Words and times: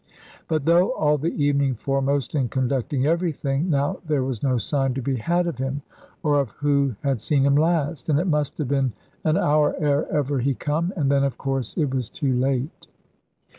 But, 0.47 0.65
though 0.65 0.93
all 0.93 1.19
the 1.19 1.35
evening 1.43 1.75
foremost 1.75 2.33
in 2.33 2.49
conducting 2.49 3.05
everything, 3.05 3.69
now 3.69 3.99
there 4.07 4.23
was 4.23 4.41
no 4.41 4.57
sign 4.57 4.95
to 4.95 5.01
be 5.03 5.17
had 5.17 5.45
of 5.45 5.59
him, 5.59 5.83
or 6.23 6.39
of 6.39 6.49
who 6.49 6.95
had 7.03 7.21
seen 7.21 7.43
him 7.45 7.53
last. 7.55 8.09
And 8.09 8.17
it 8.19 8.25
must 8.25 8.57
have 8.57 8.67
been 8.69 8.93
an 9.25 9.37
hour 9.37 9.75
ere 9.77 10.11
ever 10.11 10.39
he 10.39 10.55
come, 10.55 10.91
and 10.97 11.11
then 11.11 11.23
of 11.23 11.37
course 11.37 11.77
it 11.77 11.93
was 11.93 12.09
too 12.09 12.33
late. 12.33 12.87